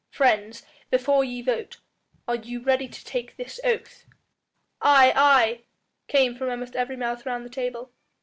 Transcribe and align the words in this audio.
Friends, 0.09 0.65
before 0.89 1.23
ye 1.23 1.43
vote, 1.43 1.77
are 2.27 2.37
you 2.37 2.59
ready 2.63 2.87
to 2.87 3.05
take 3.05 3.37
this 3.37 3.59
oath?" 3.63 4.07
"Aye! 4.81 5.13
aye!" 5.15 5.61
came 6.07 6.33
from 6.35 6.49
almost 6.49 6.75
every 6.75 6.97
mouth 6.97 7.23
round 7.23 7.45
the 7.45 7.51
table. 7.51 7.91